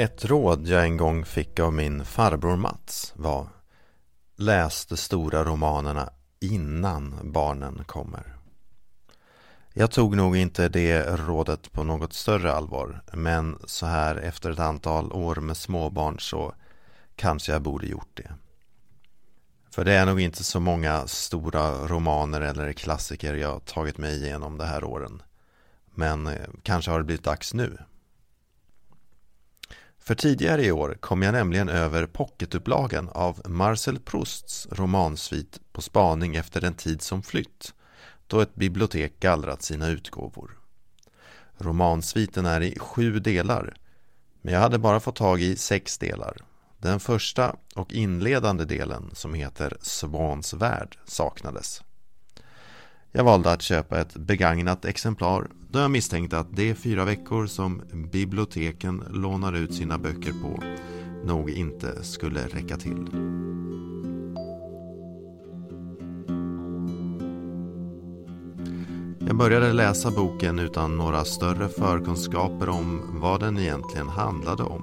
Ett 0.00 0.24
råd 0.24 0.66
jag 0.66 0.84
en 0.84 0.96
gång 0.96 1.24
fick 1.24 1.60
av 1.60 1.72
min 1.72 2.04
farbror 2.04 2.56
Mats 2.56 3.12
var 3.16 3.48
Läs 4.36 4.86
de 4.86 4.96
stora 4.96 5.44
romanerna 5.44 6.10
innan 6.40 7.14
barnen 7.22 7.84
kommer. 7.84 8.36
Jag 9.72 9.90
tog 9.90 10.16
nog 10.16 10.36
inte 10.36 10.68
det 10.68 11.02
rådet 11.02 11.72
på 11.72 11.84
något 11.84 12.12
större 12.12 12.52
allvar 12.52 13.02
men 13.12 13.58
så 13.64 13.86
här 13.86 14.16
efter 14.16 14.50
ett 14.50 14.58
antal 14.58 15.12
år 15.12 15.36
med 15.36 15.56
småbarn 15.56 16.20
så 16.20 16.54
kanske 17.16 17.52
jag 17.52 17.62
borde 17.62 17.86
gjort 17.86 18.16
det. 18.16 18.32
För 19.70 19.84
det 19.84 19.92
är 19.92 20.06
nog 20.06 20.20
inte 20.20 20.44
så 20.44 20.60
många 20.60 21.06
stora 21.06 21.70
romaner 21.70 22.40
eller 22.40 22.72
klassiker 22.72 23.34
jag 23.34 23.64
tagit 23.64 23.98
mig 23.98 24.16
igenom 24.16 24.58
de 24.58 24.64
här 24.64 24.84
åren. 24.84 25.22
Men 25.94 26.26
eh, 26.26 26.48
kanske 26.62 26.90
har 26.90 26.98
det 26.98 27.04
blivit 27.04 27.24
dags 27.24 27.54
nu. 27.54 27.78
För 30.00 30.14
tidigare 30.14 30.64
i 30.64 30.72
år 30.72 30.96
kom 31.00 31.22
jag 31.22 31.32
nämligen 31.32 31.68
över 31.68 32.06
pocketupplagan 32.06 33.08
av 33.08 33.42
Marcel 33.44 33.98
Prousts 33.98 34.68
romansvit 34.70 35.60
På 35.72 35.82
spaning 35.82 36.36
efter 36.36 36.60
den 36.60 36.74
tid 36.74 37.02
som 37.02 37.22
flytt 37.22 37.74
då 38.26 38.40
ett 38.40 38.54
bibliotek 38.54 39.20
gallrat 39.20 39.62
sina 39.62 39.88
utgåvor. 39.88 40.58
Romansviten 41.58 42.46
är 42.46 42.60
i 42.60 42.78
sju 42.78 43.18
delar 43.18 43.74
men 44.42 44.54
jag 44.54 44.60
hade 44.60 44.78
bara 44.78 45.00
fått 45.00 45.16
tag 45.16 45.40
i 45.40 45.56
sex 45.56 45.98
delar. 45.98 46.36
Den 46.78 47.00
första 47.00 47.56
och 47.74 47.92
inledande 47.92 48.64
delen 48.64 49.10
som 49.12 49.34
heter 49.34 49.76
Svans 49.80 50.54
värld 50.54 50.98
saknades. 51.04 51.82
Jag 53.12 53.24
valde 53.24 53.52
att 53.52 53.62
köpa 53.62 54.00
ett 54.00 54.16
begagnat 54.16 54.84
exemplar 54.84 55.46
då 55.70 55.78
jag 55.78 55.90
misstänkte 55.90 56.38
att 56.38 56.56
de 56.56 56.74
fyra 56.74 57.04
veckor 57.04 57.46
som 57.46 57.82
biblioteken 58.12 59.04
lånar 59.10 59.52
ut 59.52 59.74
sina 59.74 59.98
böcker 59.98 60.32
på 60.42 60.62
nog 61.24 61.50
inte 61.50 62.04
skulle 62.04 62.40
räcka 62.40 62.76
till. 62.76 63.06
Jag 69.18 69.36
började 69.36 69.72
läsa 69.72 70.10
boken 70.10 70.58
utan 70.58 70.96
några 70.96 71.24
större 71.24 71.68
förkunskaper 71.68 72.68
om 72.68 73.00
vad 73.20 73.40
den 73.40 73.58
egentligen 73.58 74.08
handlade 74.08 74.62
om. 74.62 74.82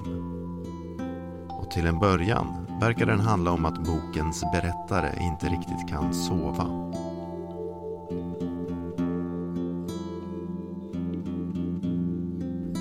Och 1.50 1.72
till 1.72 1.86
en 1.86 2.00
början 2.00 2.66
verkar 2.82 3.06
den 3.06 3.20
handla 3.20 3.52
om 3.52 3.66
att 3.66 3.86
bokens 3.86 4.42
berättare 4.42 5.24
inte 5.24 5.46
riktigt 5.46 5.90
kan 5.90 6.14
sova. 6.14 6.68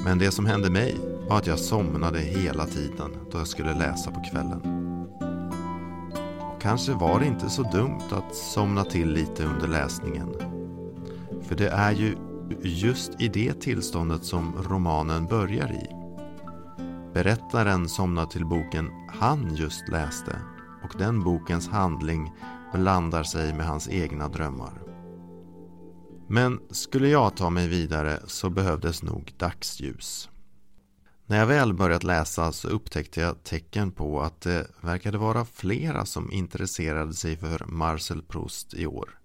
Men 0.07 0.19
det 0.19 0.31
som 0.31 0.47
hände 0.47 0.71
mig 0.71 0.97
var 1.29 1.39
att 1.39 1.47
jag 1.47 1.59
somnade 1.59 2.19
hela 2.19 2.67
tiden 2.67 3.11
då 3.31 3.39
jag 3.39 3.47
skulle 3.47 3.75
läsa 3.75 4.11
på 4.11 4.21
kvällen. 4.21 4.61
Och 6.41 6.63
kanske 6.63 6.93
var 6.93 7.21
det 7.21 7.27
inte 7.27 7.51
så 7.51 7.63
dumt 7.63 8.03
att 8.11 8.35
somna 8.35 8.85
till 8.85 9.13
lite 9.13 9.45
under 9.45 9.69
läsningen. 9.69 10.35
För 11.43 11.55
det 11.55 11.69
är 11.69 11.93
ju 11.93 12.17
just 12.63 13.21
i 13.21 13.29
det 13.29 13.61
tillståndet 13.61 14.25
som 14.25 14.55
romanen 14.69 15.27
börjar 15.27 15.73
i. 15.73 15.89
Berättaren 17.15 17.89
somnar 17.89 18.27
till 18.27 18.47
boken 18.47 18.91
han 19.09 19.55
just 19.55 19.89
läste 19.89 20.37
och 20.85 20.99
den 20.99 21.25
bokens 21.25 21.69
handling 21.69 22.33
blandar 22.75 23.23
sig 23.23 23.55
med 23.55 23.67
hans 23.67 23.89
egna 23.89 24.29
drömmar. 24.29 24.96
Men 26.29 26.61
skulle 26.71 27.09
jag 27.09 27.37
ta 27.37 27.51
mig 27.51 27.69
vidare 27.69 28.21
så 28.27 28.51
behövdes 28.51 29.03
nog 29.03 29.33
dagsljus. 29.37 30.29
När 31.27 31.39
jag 31.39 31.47
väl 31.47 31.75
börjat 31.75 32.05
läsa 32.05 32.53
så 32.53 32.69
upptäckte 32.69 33.21
jag 33.21 33.45
tecken 33.45 33.91
på 33.91 34.21
att 34.21 34.41
det 34.41 34.67
verkade 34.81 35.19
vara 35.19 35.45
flera 35.45 36.07
som 36.07 36.33
intresserade 36.33 37.15
sig 37.15 37.37
för 37.37 37.65
Marcel 37.67 38.23
Proust 38.23 38.75
i 38.75 38.87
år. 38.87 39.19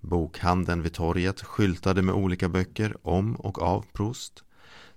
Bokhandeln 0.00 0.82
vid 0.82 0.92
torget 0.92 1.42
skyltade 1.42 2.02
med 2.02 2.14
olika 2.14 2.48
böcker 2.48 2.96
om 3.02 3.36
och 3.36 3.62
av 3.62 3.84
Proust 3.92 4.44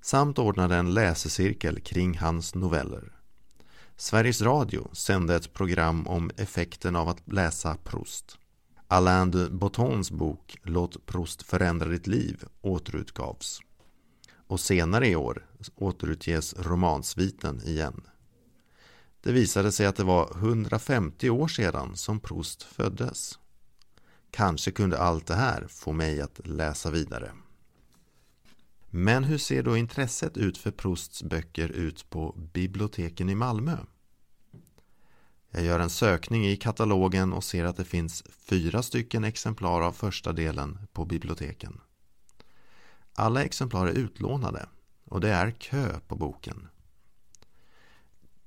samt 0.02 0.40
ordnade 0.40 0.76
en 0.76 0.94
läsecirkel 0.94 1.80
kring 1.80 2.18
hans 2.18 2.56
noveller. 2.56 3.12
Sveriges 3.96 4.42
Radio 4.42 4.90
sände 4.94 5.36
ett 5.36 5.54
program 5.54 6.08
om 6.08 6.32
effekten 6.38 6.96
av 6.96 7.10
att 7.10 7.32
läsa 7.32 7.78
Proust. 7.84 8.38
Alain 8.88 9.32
de 9.32 9.50
Bottons 9.50 10.12
bok 10.12 10.58
Låt 10.64 11.06
Proust 11.06 11.44
förändra 11.44 11.90
ditt 11.90 12.08
liv 12.08 12.44
återutgavs. 12.62 13.60
Och 14.48 14.60
senare 14.60 15.08
i 15.08 15.16
år 15.16 15.46
återutges 15.76 16.56
romansviten 16.58 17.62
igen. 17.66 18.02
Det 19.22 19.32
visade 19.32 19.72
sig 19.72 19.86
att 19.86 19.96
det 19.96 20.04
var 20.04 20.32
150 20.38 21.30
år 21.30 21.48
sedan 21.48 21.96
som 21.96 22.20
Proust 22.20 22.64
föddes. 22.64 23.40
Kanske 24.32 24.72
kunde 24.72 25.00
allt 25.00 25.28
det 25.28 25.36
här 25.36 25.68
få 25.70 25.92
mig 25.92 26.22
att 26.22 26.48
läsa 26.48 26.92
vidare. 26.92 27.32
Men 28.90 29.24
hur 29.24 29.38
ser 29.38 29.64
då 29.64 29.78
intresset 29.78 30.38
ut 30.38 30.58
för 30.58 30.72
Prousts 30.72 31.24
böcker 31.24 31.70
ut 31.70 32.10
på 32.10 32.36
biblioteken 32.54 33.30
i 33.30 33.36
Malmö? 33.36 33.78
Jag 35.52 35.64
gör 35.64 35.80
en 35.80 35.90
sökning 35.90 36.46
i 36.46 36.58
katalogen 36.58 37.34
och 37.34 37.44
ser 37.44 37.66
att 37.66 37.78
det 37.78 37.86
finns 37.86 38.24
fyra 38.30 38.84
stycken 38.84 39.24
exemplar 39.24 39.82
av 39.82 39.92
första 39.92 40.34
delen 40.34 40.80
på 40.94 41.06
biblioteken. 41.06 41.82
Alla 43.14 43.44
exemplar 43.44 43.88
är 43.88 43.92
utlånade 43.92 44.70
och 45.06 45.22
det 45.22 45.30
är 45.30 45.52
kö 45.52 46.00
på 46.08 46.16
boken. 46.16 46.68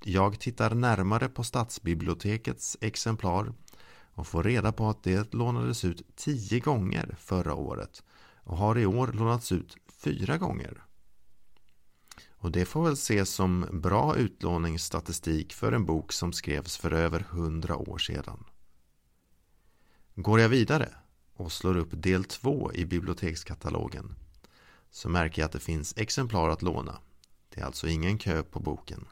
Jag 0.04 0.40
tittar 0.40 0.74
närmare 0.74 1.28
på 1.28 1.44
stadsbibliotekets 1.44 2.76
exemplar 2.80 3.52
och 4.14 4.26
får 4.26 4.42
reda 4.42 4.72
på 4.72 4.88
att 4.88 5.02
det 5.02 5.34
lånades 5.34 5.84
ut 5.84 6.16
tio 6.16 6.60
gånger 6.60 7.16
förra 7.18 7.54
året 7.54 8.02
och 8.34 8.56
har 8.56 8.78
i 8.78 8.86
år 8.86 9.06
lånats 9.06 9.52
ut 9.52 9.76
fyra 9.88 10.38
gånger. 10.38 10.84
Och 12.42 12.52
det 12.52 12.64
får 12.64 12.84
väl 12.84 12.92
ses 12.92 13.30
som 13.30 13.66
bra 13.72 14.16
utlåningsstatistik 14.16 15.52
för 15.52 15.72
en 15.72 15.84
bok 15.84 16.12
som 16.12 16.32
skrevs 16.32 16.76
för 16.76 16.92
över 16.92 17.20
hundra 17.20 17.76
år 17.76 17.98
sedan. 17.98 18.44
Går 20.14 20.40
jag 20.40 20.48
vidare 20.48 20.88
och 21.34 21.52
slår 21.52 21.76
upp 21.76 21.90
del 21.92 22.24
2 22.24 22.72
i 22.74 22.84
bibliotekskatalogen 22.84 24.14
så 24.90 25.08
märker 25.08 25.42
jag 25.42 25.46
att 25.46 25.52
det 25.52 25.60
finns 25.60 25.96
exemplar 25.96 26.48
att 26.48 26.62
låna. 26.62 26.98
Det 27.48 27.60
är 27.60 27.64
alltså 27.64 27.88
ingen 27.88 28.18
kö 28.18 28.42
på 28.42 28.60
boken. 28.60 29.08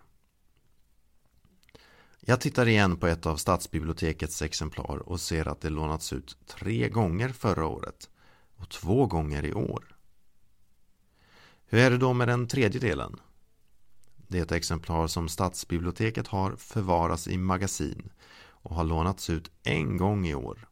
Jag 2.20 2.40
tittar 2.40 2.68
igen 2.68 2.96
på 2.96 3.06
ett 3.06 3.26
av 3.26 3.36
stadsbibliotekets 3.36 4.42
exemplar 4.42 4.98
och 4.98 5.20
ser 5.20 5.48
att 5.48 5.60
det 5.60 5.70
lånats 5.70 6.12
ut 6.12 6.36
tre 6.46 6.88
gånger 6.88 7.28
förra 7.28 7.66
året 7.66 8.10
och 8.56 8.68
två 8.68 9.06
gånger 9.06 9.44
i 9.44 9.52
år. 9.52 9.97
Hur 11.70 11.78
är 11.78 11.90
det 11.90 11.98
då 11.98 12.12
med 12.12 12.28
den 12.28 12.48
tredje 12.48 12.80
delen? 12.80 13.20
Det 14.16 14.52
exemplar 14.52 15.06
som 15.06 15.28
stadsbiblioteket 15.28 16.26
har 16.26 16.56
förvaras 16.56 17.28
i 17.28 17.36
magasin 17.36 18.10
och 18.40 18.74
har 18.74 18.84
lånats 18.84 19.30
ut 19.30 19.50
en 19.62 19.96
gång 19.96 20.26
i 20.26 20.34
år 20.34 20.68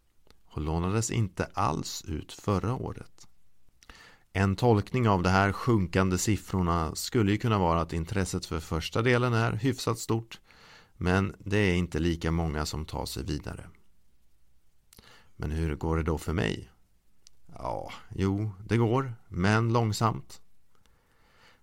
och 0.46 0.60
lånades 0.62 1.10
inte 1.10 1.48
alls 1.54 2.04
ut 2.08 2.32
förra 2.32 2.74
året. 2.74 3.28
En 4.32 4.56
tolkning 4.56 5.08
av 5.08 5.22
de 5.22 5.28
här 5.28 5.52
sjunkande 5.52 6.18
siffrorna 6.18 6.94
skulle 6.94 7.32
ju 7.32 7.38
kunna 7.38 7.58
vara 7.58 7.80
att 7.80 7.92
intresset 7.92 8.46
för 8.46 8.60
första 8.60 9.02
delen 9.02 9.32
är 9.32 9.52
hyfsat 9.52 9.98
stort 9.98 10.40
men 10.96 11.34
det 11.38 11.58
är 11.58 11.74
inte 11.74 11.98
lika 11.98 12.30
många 12.30 12.66
som 12.66 12.84
tar 12.84 13.06
sig 13.06 13.24
vidare. 13.24 13.68
Men 15.36 15.50
hur 15.50 15.76
går 15.76 15.96
det 15.96 16.02
då 16.02 16.18
för 16.18 16.32
mig? 16.32 16.70
Ja, 17.46 17.92
jo, 18.14 18.50
det 18.68 18.76
går, 18.76 19.14
men 19.28 19.72
långsamt. 19.72 20.40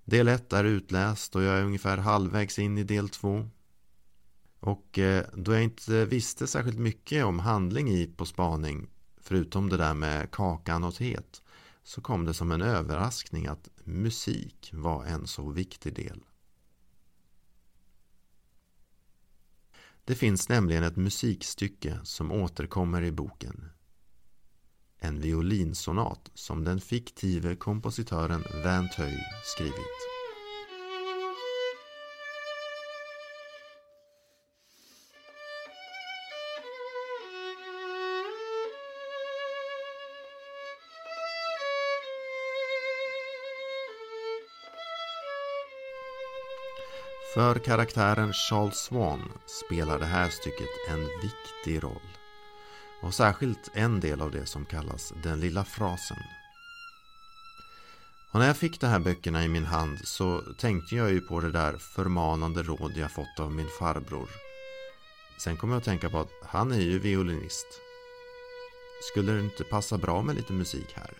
Del 0.05 0.27
1 0.27 0.53
är 0.53 0.63
utläst 0.63 1.35
och 1.35 1.43
jag 1.43 1.57
är 1.57 1.63
ungefär 1.63 1.97
halvvägs 1.97 2.59
in 2.59 2.77
i 2.77 2.83
del 2.83 3.09
2. 3.09 3.49
Och 4.59 4.99
eh, 4.99 5.25
då 5.33 5.53
jag 5.53 5.63
inte 5.63 6.05
visste 6.05 6.47
särskilt 6.47 6.79
mycket 6.79 7.25
om 7.25 7.39
handling 7.39 7.89
i 7.89 8.07
På 8.07 8.25
spaning, 8.25 8.87
förutom 9.21 9.69
det 9.69 9.77
där 9.77 9.93
med 9.93 10.31
kakan 10.31 10.83
och 10.83 10.95
teet, 10.95 11.41
så 11.83 12.01
kom 12.01 12.25
det 12.25 12.33
som 12.33 12.51
en 12.51 12.61
överraskning 12.61 13.47
att 13.47 13.69
musik 13.83 14.69
var 14.73 15.05
en 15.05 15.27
så 15.27 15.49
viktig 15.49 15.93
del. 15.93 16.23
Det 20.05 20.15
finns 20.15 20.49
nämligen 20.49 20.83
ett 20.83 20.95
musikstycke 20.95 21.99
som 22.03 22.31
återkommer 22.31 23.01
i 23.01 23.11
boken. 23.11 23.69
En 25.05 25.21
violinsonat 25.21 26.31
som 26.33 26.63
den 26.63 26.81
fiktive 26.81 27.55
kompositören 27.55 28.43
Van 28.63 28.89
Tuy 28.95 29.17
skrivit. 29.43 30.13
För 47.33 47.59
karaktären 47.59 48.33
Charles 48.33 48.77
Swan 48.77 49.31
spelar 49.45 49.99
det 49.99 50.05
här 50.05 50.29
stycket 50.29 50.69
en 50.89 50.99
viktig 50.99 51.83
roll. 51.83 52.22
Och 53.03 53.13
särskilt 53.13 53.71
en 53.73 53.99
del 53.99 54.21
av 54.21 54.31
det 54.31 54.45
som 54.45 54.65
kallas 54.65 55.13
den 55.23 55.39
lilla 55.39 55.63
frasen. 55.63 56.17
Och 58.31 58.39
när 58.39 58.47
jag 58.47 58.57
fick 58.57 58.81
de 58.81 58.87
här 58.87 58.99
böckerna 58.99 59.45
i 59.45 59.47
min 59.47 59.65
hand 59.65 59.99
så 60.03 60.41
tänkte 60.57 60.95
jag 60.95 61.11
ju 61.11 61.21
på 61.21 61.39
det 61.39 61.51
där 61.51 61.77
förmanande 61.77 62.63
råd 62.63 62.91
jag 62.95 63.11
fått 63.11 63.39
av 63.39 63.51
min 63.51 63.67
farbror. 63.79 64.29
Sen 65.43 65.57
kom 65.57 65.69
jag 65.69 65.77
att 65.77 65.83
tänka 65.83 66.09
på 66.09 66.19
att 66.19 66.31
han 66.43 66.71
är 66.71 66.81
ju 66.81 66.99
violinist. 66.99 67.67
Skulle 69.11 69.31
det 69.31 69.39
inte 69.39 69.63
passa 69.63 69.97
bra 69.97 70.21
med 70.21 70.35
lite 70.35 70.53
musik 70.53 70.93
här? 70.95 71.13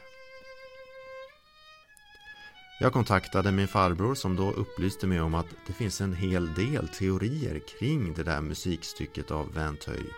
Jag 2.79 2.94
kontaktade 2.94 3.51
min 3.51 3.68
farbror 3.68 4.15
som 4.15 4.36
då 4.36 4.51
upplyste 4.51 5.07
mig 5.07 5.21
om 5.21 5.33
att 5.33 5.47
det 5.68 5.74
finns 5.74 6.01
en 6.01 6.13
hel 6.13 6.53
del 6.53 6.88
teorier 6.88 7.62
kring 7.79 8.13
det 8.13 8.24
där 8.24 8.41
musikstycket 8.41 9.31
av 9.31 9.53
Vinteuil. 9.53 10.13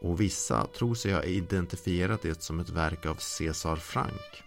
Och 0.00 0.20
vissa 0.20 0.66
tror 0.66 0.94
sig 0.94 1.12
ha 1.12 1.22
identifierat 1.22 2.22
det 2.22 2.42
som 2.42 2.60
ett 2.60 2.68
verk 2.68 3.06
av 3.06 3.14
César 3.14 3.76
Franck. 3.76 4.42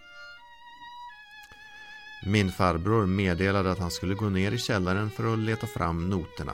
Min 2.25 2.51
farbror 2.51 3.05
meddelade 3.05 3.71
att 3.71 3.79
han 3.79 3.91
skulle 3.91 4.15
gå 4.15 4.29
ner 4.29 4.51
i 4.51 4.57
källaren 4.57 5.09
för 5.09 5.33
att 5.33 5.39
leta 5.39 5.67
fram 5.67 6.09
noterna. 6.09 6.53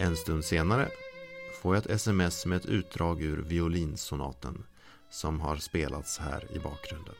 En 0.00 0.16
stund 0.16 0.44
senare 0.44 0.88
får 1.62 1.74
jag 1.74 1.84
ett 1.84 1.90
sms 1.90 2.46
med 2.46 2.56
ett 2.56 2.66
utdrag 2.66 3.22
ur 3.22 3.42
violinsonaten 3.42 4.64
som 5.10 5.40
har 5.40 5.56
spelats 5.56 6.18
här 6.18 6.56
i 6.56 6.58
bakgrunden. 6.58 7.14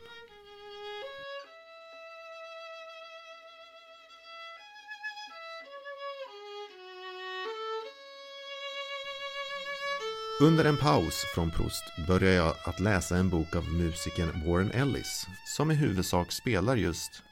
Under 10.41 10.65
en 10.65 10.77
paus 10.77 11.25
från 11.35 11.51
Proust 11.51 11.85
börjar 12.09 12.33
jag 12.33 12.55
att 12.65 12.81
läsa 12.81 13.17
en 13.17 13.31
bok 13.31 13.57
av 13.57 13.65
musikern 13.69 14.47
Warren 14.47 14.71
Ellis 14.71 15.27
som 15.47 15.71
i 15.71 15.75
huvudsak 15.75 16.33
spelar 16.33 16.77
just 16.77 17.23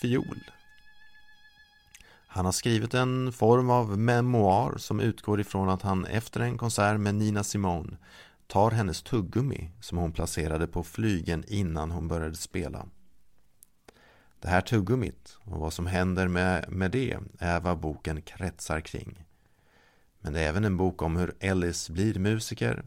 fiol. 0.00 0.38
Han 2.26 2.44
har 2.44 2.52
skrivit 2.52 2.94
en 2.94 3.32
form 3.32 3.70
av 3.70 3.98
memoar 3.98 4.76
som 4.78 5.00
utgår 5.00 5.40
ifrån 5.40 5.68
att 5.68 5.82
han 5.82 6.04
efter 6.04 6.40
en 6.40 6.58
konsert 6.58 7.00
med 7.00 7.14
Nina 7.14 7.44
Simone 7.44 7.96
tar 8.46 8.70
hennes 8.70 9.02
tuggummi 9.02 9.70
som 9.80 9.98
hon 9.98 10.12
placerade 10.12 10.66
på 10.66 10.82
flygen 10.82 11.44
innan 11.48 11.90
hon 11.90 12.08
började 12.08 12.36
spela. 12.36 12.86
Det 14.40 14.48
här 14.48 14.60
tuggummit 14.60 15.38
och 15.44 15.60
vad 15.60 15.72
som 15.72 15.86
händer 15.86 16.28
med, 16.28 16.72
med 16.72 16.90
det 16.90 17.18
är 17.38 17.60
vad 17.60 17.78
boken 17.78 18.22
kretsar 18.22 18.80
kring. 18.80 19.24
Men 20.22 20.32
det 20.32 20.40
är 20.40 20.48
även 20.48 20.64
en 20.64 20.76
bok 20.76 21.02
om 21.02 21.16
hur 21.16 21.34
Ellis 21.40 21.90
blir 21.90 22.18
musiker, 22.18 22.82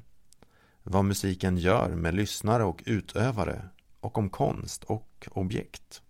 vad 0.84 1.06
musiken 1.06 1.58
gör 1.58 1.90
med 1.90 2.14
lyssnare 2.14 2.64
och 2.64 2.84
utövare 2.86 3.62
och 4.00 4.18
om 4.18 4.30
konst 4.30 4.84
och 4.84 5.28
objekt. 5.32 6.02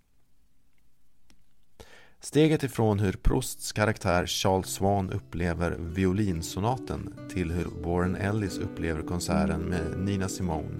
Steget 2.19 2.63
ifrån 2.63 2.99
hur 2.99 3.13
Prousts 3.13 3.71
karaktär 3.71 4.25
Charles 4.25 4.67
Swan 4.67 5.09
upplever 5.09 5.77
violinsonaten 5.79 7.13
till 7.33 7.51
hur 7.51 7.65
Warren 7.65 8.15
Ellis 8.15 8.57
upplever 8.57 9.01
konserten 9.01 9.61
med 9.61 9.99
Nina 9.99 10.29
Simone 10.29 10.79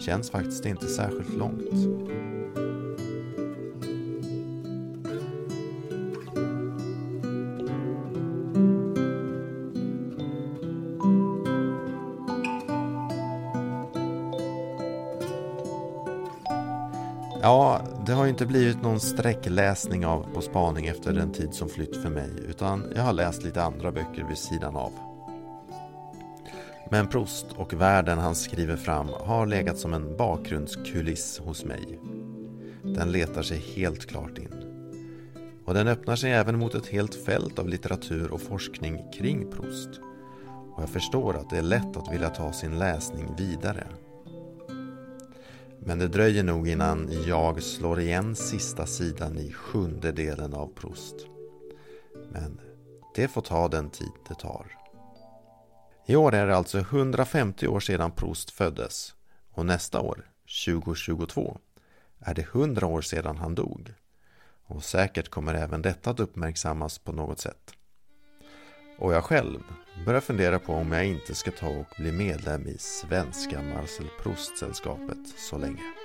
känns 0.00 0.30
faktiskt 0.30 0.66
inte 0.66 0.86
särskilt 0.86 1.36
långt. 1.36 1.72
Ja, 17.44 17.80
det 18.06 18.12
har 18.12 18.24
ju 18.24 18.30
inte 18.30 18.46
blivit 18.46 18.82
någon 18.82 19.00
sträckläsning 19.00 20.06
av 20.06 20.26
På 20.34 20.40
spaning 20.40 20.86
efter 20.86 21.12
den 21.12 21.32
tid 21.32 21.54
som 21.54 21.68
flytt 21.68 21.96
för 21.96 22.10
mig 22.10 22.30
utan 22.48 22.92
jag 22.96 23.02
har 23.02 23.12
läst 23.12 23.42
lite 23.42 23.62
andra 23.62 23.92
böcker 23.92 24.24
vid 24.28 24.38
sidan 24.38 24.76
av. 24.76 24.92
Men 26.90 27.08
Proust 27.08 27.46
och 27.56 27.72
världen 27.72 28.18
han 28.18 28.34
skriver 28.34 28.76
fram 28.76 29.08
har 29.24 29.46
legat 29.46 29.78
som 29.78 29.94
en 29.94 30.16
bakgrundskuliss 30.16 31.38
hos 31.38 31.64
mig. 31.64 32.00
Den 32.82 33.12
letar 33.12 33.42
sig 33.42 33.58
helt 33.58 34.06
klart 34.06 34.38
in. 34.38 34.54
Och 35.64 35.74
den 35.74 35.88
öppnar 35.88 36.16
sig 36.16 36.32
även 36.32 36.58
mot 36.58 36.74
ett 36.74 36.86
helt 36.86 37.14
fält 37.14 37.58
av 37.58 37.68
litteratur 37.68 38.32
och 38.32 38.40
forskning 38.40 39.00
kring 39.12 39.50
Proust. 39.50 39.90
Och 40.74 40.82
jag 40.82 40.90
förstår 40.90 41.36
att 41.36 41.50
det 41.50 41.58
är 41.58 41.62
lätt 41.62 41.96
att 41.96 42.12
vilja 42.12 42.28
ta 42.28 42.52
sin 42.52 42.78
läsning 42.78 43.34
vidare. 43.38 43.86
Men 45.84 45.98
det 45.98 46.08
dröjer 46.08 46.42
nog 46.42 46.68
innan 46.68 47.08
jag 47.26 47.62
slår 47.62 48.00
igen 48.00 48.36
sista 48.36 48.86
sidan 48.86 49.38
i 49.38 49.52
sjunde 49.52 50.12
delen 50.12 50.54
av 50.54 50.74
Proust. 50.74 51.16
Men 52.30 52.60
det 53.14 53.28
får 53.28 53.42
ta 53.42 53.68
den 53.68 53.90
tid 53.90 54.12
det 54.28 54.34
tar. 54.34 54.66
I 56.06 56.16
år 56.16 56.34
är 56.34 56.46
det 56.46 56.56
alltså 56.56 56.78
150 56.78 57.66
år 57.66 57.80
sedan 57.80 58.10
Proust 58.10 58.50
föddes 58.50 59.14
och 59.50 59.66
nästa 59.66 60.00
år, 60.00 60.30
2022, 60.66 61.58
är 62.18 62.34
det 62.34 62.42
100 62.42 62.86
år 62.86 63.00
sedan 63.02 63.36
han 63.36 63.54
dog. 63.54 63.94
Och 64.64 64.84
säkert 64.84 65.28
kommer 65.28 65.54
även 65.54 65.82
detta 65.82 66.10
att 66.10 66.20
uppmärksammas 66.20 66.98
på 66.98 67.12
något 67.12 67.40
sätt. 67.40 67.74
Och 68.98 69.12
jag 69.12 69.24
själv 69.24 69.60
börjar 70.06 70.20
fundera 70.20 70.58
på 70.58 70.72
om 70.72 70.92
jag 70.92 71.06
inte 71.06 71.34
ska 71.34 71.50
ta 71.50 71.68
och 71.68 71.94
bli 71.98 72.12
medlem 72.12 72.68
i 72.68 72.76
svenska 72.78 73.62
Marcel 73.62 74.06
Proust-sällskapet 74.22 75.18
så 75.36 75.58
länge. 75.58 76.01